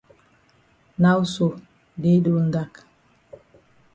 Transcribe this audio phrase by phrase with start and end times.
[1.03, 1.47] Now so
[2.03, 2.73] day don dak.